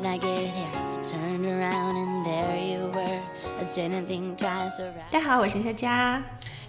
[0.00, 0.70] did I get here?
[0.74, 3.20] I turned around and there you were.
[3.60, 5.10] I didn't think twice around.
[5.10, 6.22] 大家好，我是佳佳，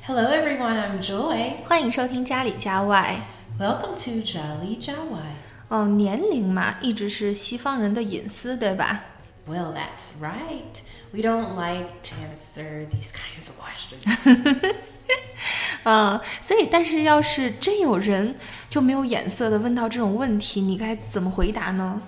[0.06, 1.64] Hello everyone, I'm Joy.
[1.66, 3.22] 欢迎收听家里家外。
[3.58, 5.32] Welcome to Jolly Jawai.
[5.70, 9.04] 哦，年龄嘛，一直是西方人的隐私，对吧？
[9.48, 10.82] Well, that's right.
[11.12, 14.76] We don't like to answer these kinds of questions.
[15.84, 18.36] 嗯，所以，但是要是真有人
[18.70, 22.02] 就没有眼色的问到这种问题，你该怎么回答呢？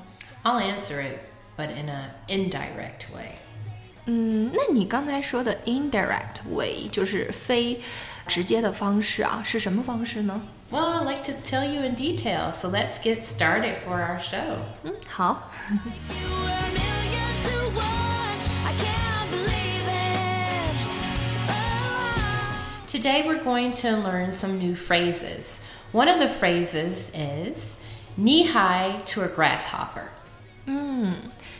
[0.43, 1.19] I'll answer it,
[1.57, 3.39] but in an indirect way.
[4.05, 7.79] 嗯，那你刚才说的 indirect way 就是非
[8.25, 10.41] 直接的方式啊，是什么方式呢？
[10.71, 14.59] Well, I'd like to tell you in detail, so let's get started for our show.
[14.83, 18.39] 嗯，好， You were a million to one.
[18.65, 20.19] I can't believe it.
[21.49, 22.87] Oh.
[22.87, 25.61] Today we're going to learn some new phrases.
[25.91, 27.77] One of the phrases is
[28.15, 30.09] knee high to a grasshopper.
[30.66, 31.14] 嗯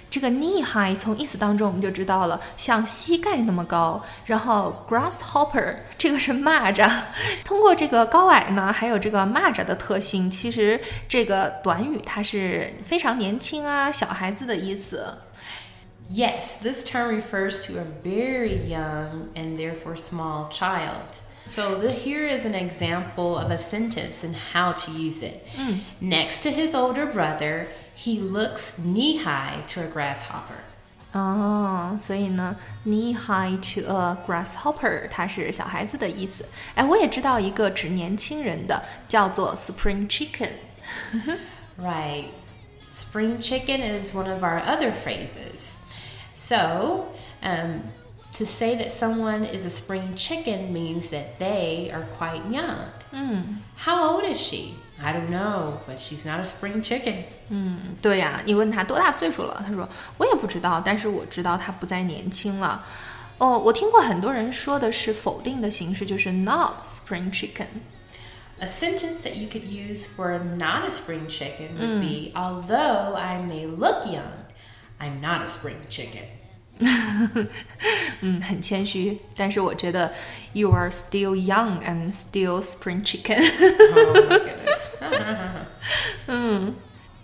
[0.08, 4.00] 这个 knee high 从意思当中我们就知道了，像膝盖那么高。
[4.26, 6.88] 然后 grasshopper 这个是蚂蚱，
[7.44, 15.18] 通过这个高矮呢，还有这个蚂蚱的特性，其实这个短语它是非常年轻啊，小孩子的意思。
[16.08, 21.22] Yes, this term refers to a very young and therefore small child.
[21.45, 25.47] So the, here is an example of a sentence and how to use it.
[25.99, 30.63] Next to his older brother, he looks knee high to a grasshopper.
[31.11, 36.47] 哦，所以呢，knee high to a grasshopper，它是小孩子的意思。
[36.75, 40.51] 哎，我也知道一个指年轻人的，叫做 spring chicken。
[41.81, 42.25] Right.
[42.91, 45.77] Spring chicken is one of our other phrases.
[46.35, 47.05] So,
[47.41, 47.81] um,
[48.37, 52.89] to say that someone is a spring chicken means that they are quite young.
[53.75, 54.75] How old is she?
[55.01, 57.23] I don't know, but she's not a spring chicken.
[58.01, 62.85] 对呀、你问他多大岁数了，他说我也不知道，但是我知道他不再年轻了。
[63.37, 67.67] 哦，我听过很多人说的是否定的形式，就是 not spring chicken。
[68.59, 73.37] A sentence that you could use for not a spring chicken would be Although I
[73.37, 74.45] may look young,
[74.99, 76.25] I'm not a spring chicken.
[78.21, 80.13] 嗯，很谦虚，但是我觉得
[80.53, 83.37] you are still young and still spring chicken。
[83.95, 84.39] Oh my
[86.27, 86.73] goodness.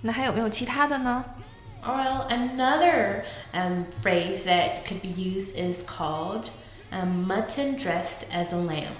[0.01, 1.23] 那还有没有其他的呢？
[1.83, 6.49] Well, another um, phrase that could be used is called
[6.91, 8.95] um, mutton dressed as a lamb.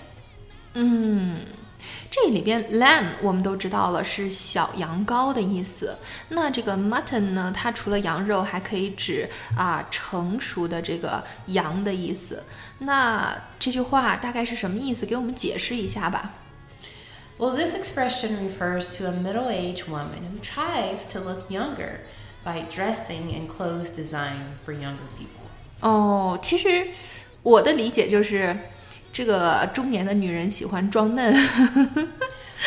[2.10, 5.98] 这里边 lamb 我们都知道了是小羊羔的意思。
[6.30, 12.44] 那这个 mutton 呢，它除了羊肉，还可以指啊成熟的这个羊的意思。
[12.80, 15.06] 那这句话大概是什么意思？
[15.06, 16.34] 给我们解释一下吧。
[17.38, 22.00] Well, this expression refers to a middle aged woman who tries to look younger
[22.46, 25.46] by dressing in clothes designed for younger people.
[25.82, 26.88] 哦，其实
[27.44, 28.58] 我的理解就是，
[29.14, 31.34] 这个中年的女人喜欢装嫩。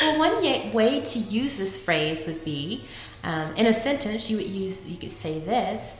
[0.00, 2.82] Well, one ye- way to use this phrase would be
[3.25, 5.97] um, in a sentence, you would use, you could say this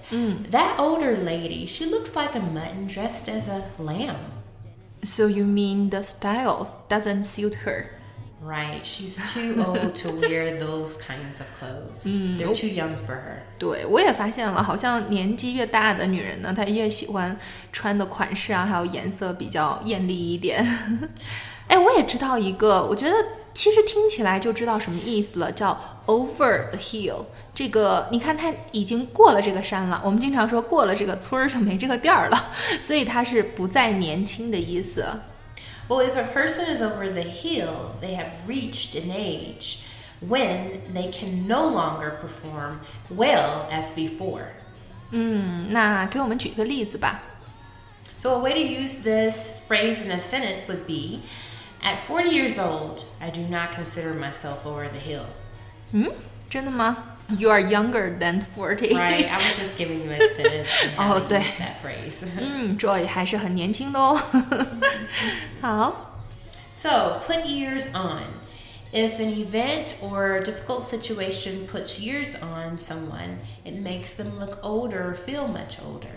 [0.51, 4.17] That older lady, she looks like a mutton dressed as a lamb.
[5.03, 7.91] So you mean the style doesn't suit her?
[8.46, 12.04] Right, she's too old to wear those kinds of clothes.
[12.04, 13.44] They're too young for her.
[13.58, 17.38] 对，我也发现了，好像年纪越大的女人呢，她越喜欢
[17.72, 20.62] 穿的款式啊，还有颜色比较艳丽一点。
[21.70, 23.16] 哎，我也知道一个，我觉得
[23.54, 27.26] 其实听起来就知道什么意思了，叫 over the hill。
[27.56, 30.02] 这个你看，它已经过了这个山了。
[30.04, 35.06] 我们经常说过了这个村儿就没这个店儿了，所以它是不再年轻的意思。
[35.89, 39.81] Well, if a person is over the hill, they have reached an age
[40.21, 44.49] when they can no longer perform well as before.
[45.11, 47.23] 嗯，那给我们举个例子吧。
[48.17, 51.21] So, a way to use this phrase in a sentence would be
[51.81, 55.27] At 40 years old, I do not consider myself over the hill.
[55.93, 56.11] 嗯，
[56.51, 58.95] 真的吗 ？You are younger than forty.
[58.95, 59.29] Right?
[59.31, 61.41] I was just giving you a sentence and how Oh, to 对。
[61.41, 62.25] use that phrase.
[62.39, 64.19] 嗯，Joy 还是很年轻的哦。
[65.61, 66.23] 好，
[66.73, 68.23] So, put years on.
[68.91, 75.13] If an event or difficult situation puts years on someone, it makes them look older
[75.13, 76.09] or feel much older.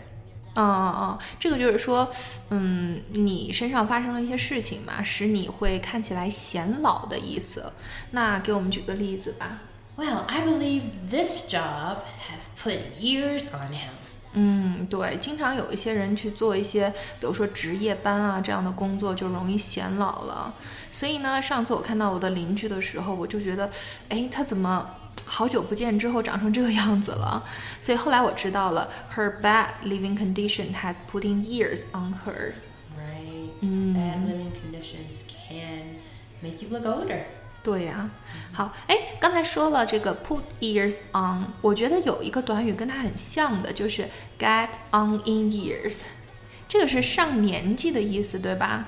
[0.53, 2.09] 哦哦哦，这个就是说，
[2.49, 7.73] 嗯，你身上发生了一些事情嘛，使你会看起来显老的意思。
[8.11, 9.59] 那给我们举个例子吧。
[9.97, 13.91] Well, I believe this job has put years on him.
[14.33, 16.89] 嗯，对，经常有一些人去做一些，
[17.19, 20.53] 比如说值夜班啊这样的工作，就容易显老了。
[20.89, 23.69] 所以呢，上次我看到我的邻居的时候，我就觉得，
[24.07, 24.95] 哎，他怎么
[25.25, 27.43] 好久不见之后长成这个样子了。
[27.81, 32.53] 所以后来我知道了，her bad living condition has put in years on her。
[32.97, 33.51] Right.
[33.61, 35.97] Bad living conditions can
[36.41, 37.25] make you look older.
[37.65, 38.09] 对呀、
[38.51, 44.07] 好，哎，刚才说了这个 put years on，我觉得有一个短语跟它很像的，就是
[44.39, 46.05] get on in years，
[46.67, 48.87] 这个是上年纪的意思，对吧？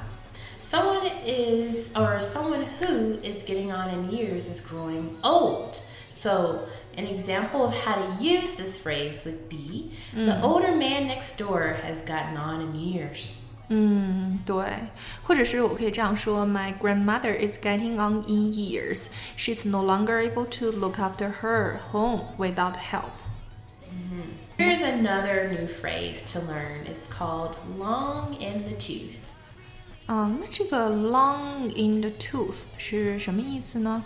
[0.66, 5.78] Someone is, or someone who is getting on in years is growing old.
[6.12, 11.38] So, an example of how to use this phrase would be the older man next
[11.38, 13.37] door has gotten on in years.
[13.69, 14.66] 嗯，对，
[15.24, 19.07] 或者是我可以这样说：My grandmother is getting on in years.
[19.38, 23.12] She's no longer able to look after her home without help.
[24.57, 26.86] Here's another new phrase to learn.
[26.86, 29.31] It's called long in the tooth.
[30.06, 34.04] 啊，那这个 long in the tooth 是什么意思呢？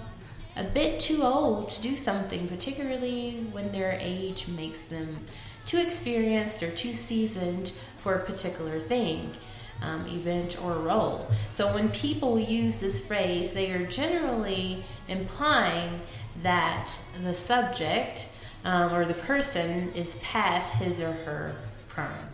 [0.56, 5.26] A bit too old to do something, particularly when their age makes them
[5.66, 9.34] too experienced or too seasoned for a particular thing,
[9.82, 11.28] um, event, or role.
[11.50, 16.02] So when people use this phrase, they are generally implying
[16.44, 18.28] that the subject
[18.64, 21.52] um, or the person is past his or her
[21.88, 22.30] prime.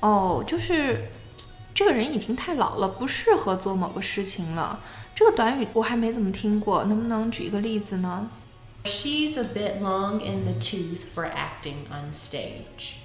[0.00, 1.08] 哦，就是
[1.72, 4.80] 这个人已经太老了，不适合做某个事情了。
[5.14, 8.28] 这个短语我还没怎么听过，能不能举一个例子呢？
[8.84, 12.96] She's a bit long in the tooth for acting on stage.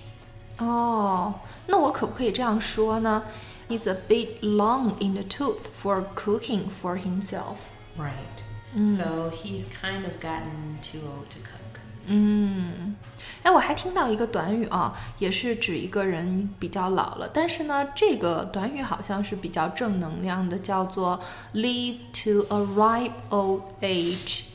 [0.57, 1.35] 哦，
[1.67, 3.23] 那我可不可以这样说呢
[3.67, 7.71] ？He's a bit long in the tooth for cooking for himself。
[7.97, 8.43] Right.
[8.87, 11.81] So he's kind of gotten too old to cook.
[12.05, 12.95] 嗯，
[13.43, 21.19] 哎，我还听到一个短语啊，也是指一个人比较老了，但是呢，这个短语好像是比较正能量的，叫做
[21.53, 24.45] live to a ripe old age。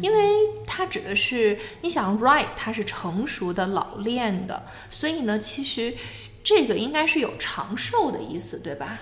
[0.00, 0.18] 因为
[0.66, 5.94] 它指的是，你想 ripe 它是成熟的、老练的，所以呢，其实
[6.42, 8.98] 这个应该是有长寿的意思，对吧？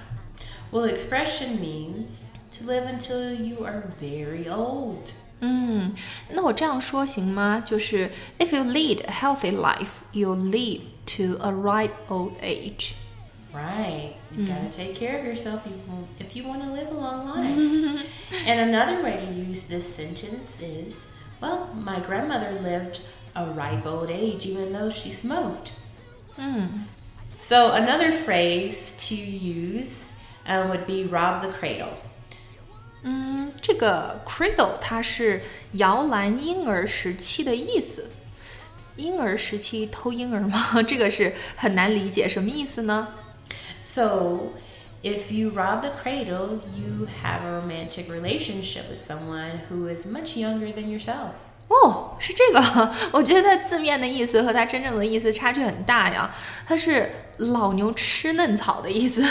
[0.70, 2.22] Well, the expression means
[2.58, 5.12] to live until you are very old.
[5.40, 5.92] 嗯，
[6.30, 7.62] 那我这样说行吗？
[7.66, 12.94] 就是 if you lead a healthy life, you'll live to a ripe old age。
[13.52, 14.14] Right.
[14.34, 16.88] You've got to take care of yourself if you want, if you want to live
[16.90, 18.06] a long life.
[18.46, 23.00] and another way to use this sentence is, well, my grandmother lived
[23.34, 25.72] a ripe old age even though she smoked.
[27.40, 30.12] So another phrase to use
[30.46, 31.94] uh, would be rob the cradle.
[33.04, 35.42] 嗯，这个 cradle 它是
[35.72, 38.10] 摇篮婴儿时期的意思。
[38.96, 40.82] 婴儿时期偷婴儿吗？
[40.86, 43.08] 这个是很难理解，什么意思呢？
[43.84, 44.52] So,
[45.02, 50.36] if you rob the cradle, you have a romantic relationship with someone who is much
[50.36, 51.32] younger than yourself.
[51.68, 56.30] 哦，是这个，我觉得它字面的意思和它真正的意思差距很大呀。
[56.66, 59.22] 它是老牛吃嫩草的意思。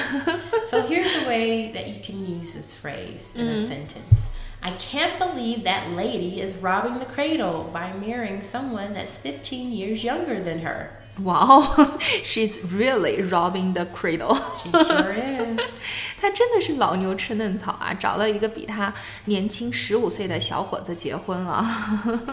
[0.65, 4.29] So, here's a way that you can use this phrase in a sentence
[4.63, 10.03] I can't believe that lady is robbing the cradle by marrying someone that's 15 years
[10.03, 10.89] younger than her.
[11.24, 11.62] 哇哦，
[12.24, 14.36] She's really robbing the cradle。
[14.62, 15.60] She sure is.
[16.20, 18.92] 她真的是老牛吃嫩草啊，找了一个比她
[19.26, 21.64] 年轻十五岁的小伙子结婚了。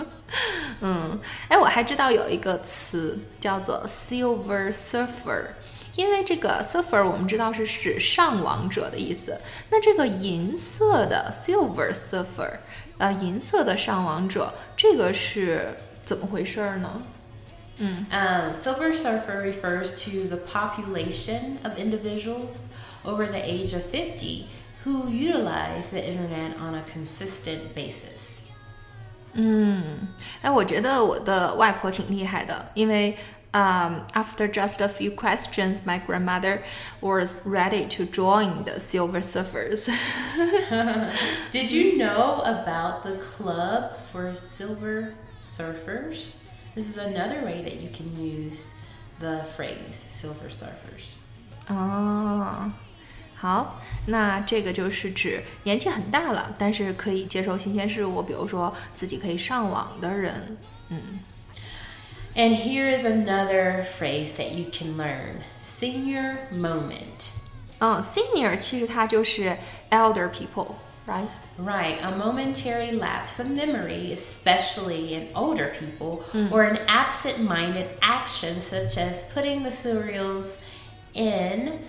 [0.82, 5.46] 嗯，哎，我还知道有一个词叫做 Silver Surfer，
[5.96, 9.40] 因为这个 surfer 我们知道是指上网者的意思。
[9.70, 12.58] 那这个银色的 Silver Surfer，
[12.98, 16.78] 呃，银色的上网者，这个是怎么回事儿
[17.79, 18.07] 呢？
[18.11, 22.69] Um, Silver Surfer refers to the population of individuals
[23.05, 24.47] over the age of 50
[24.85, 28.43] who utilize the internet on a consistent basis.
[29.35, 30.09] 嗯，
[30.43, 33.17] 哎，我觉得我的外婆挺厉害的，因为。
[33.51, 36.61] Um, after just a few questions, my grandmother
[37.01, 39.89] was ready to join the Silver Surfers.
[41.51, 46.35] Did you know about the club for silver surfers?
[46.75, 48.75] This is another way that you can use
[49.19, 51.17] the phrase silver surfers.
[51.69, 52.71] 哦，
[53.35, 60.57] 好，那这个就是指年纪很大了，但是可以接受新鲜事物，比如说自己可以上网的人。
[62.35, 67.33] And here is another phrase that you can learn senior moment.
[67.81, 69.57] 嗯，senior 其实它就是
[69.91, 70.77] elder people，right？
[71.57, 76.23] Right, a momentary lapse of memory, especially in older people,
[76.53, 80.63] or an absent minded action such as putting the cereals
[81.15, 81.81] in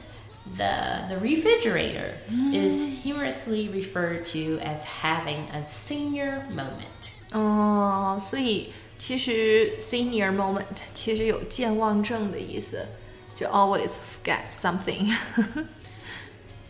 [0.55, 2.15] the, the refrigerator,
[2.53, 7.11] is humorously referred to as having a senior moment.
[7.33, 12.87] 哦，所以其实 senior moment 其实有健忘症的意思，
[13.35, 15.13] 就 always forget something。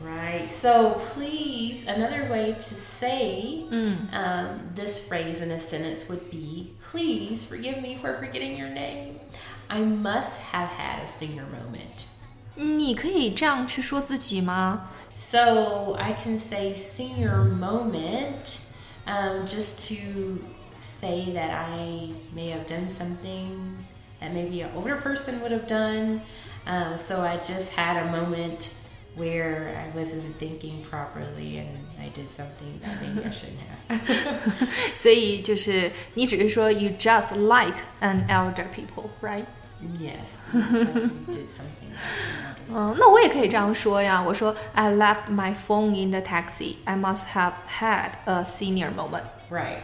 [0.03, 0.49] Right.
[0.49, 3.65] So please, another way to say
[4.13, 9.19] um, this phrase in a sentence would be, "Please forgive me for forgetting your name.
[9.69, 12.05] I must have had a senior moment."
[12.55, 14.89] 你可以这样去说自己吗？
[15.17, 18.61] So I can say senior moment
[19.05, 20.39] um, just to
[20.79, 23.75] say that I may have done something
[24.21, 26.21] that maybe an older person would have done.
[26.65, 28.71] Um, so I just had a moment
[29.15, 34.69] where I wasn't thinking properly and I did something that maybe I shouldn't have.
[34.93, 39.45] 所以就是你只是说 you just like an elder people, right？
[39.98, 40.48] Yes,
[41.28, 41.92] did something.
[42.72, 44.22] 嗯，那我也可以这样说呀。
[44.22, 46.76] 我说 I left my phone in the taxi.
[46.84, 49.24] I must have had a senior moment.
[49.50, 49.78] Right.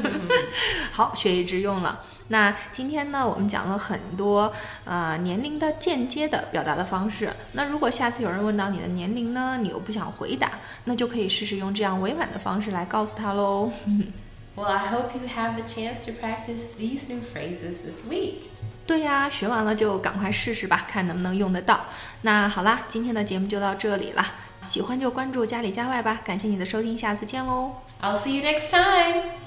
[0.92, 2.00] 好，学以致用了。
[2.28, 4.52] 那今天呢，我们讲了很多
[4.84, 7.32] 呃年龄的间接的表达的方式。
[7.52, 10.52] 那如果下次有人问到你的年龄呢，你又不想回答，
[10.84, 13.70] 那就可以试试用这样委婉的方式来告诉他喽。
[14.56, 18.48] Well, I hope you have the chance to practice these new phrases this week.
[18.86, 21.86] 对呀，学完了就赶快试试吧，看能不能用得到。
[22.22, 24.24] 那好啦，今天的节目就到这里啦。
[24.62, 27.72] 喜欢就关注家里家外吧，感谢你的收听，下次见喽。
[28.00, 29.45] I'll see you next time.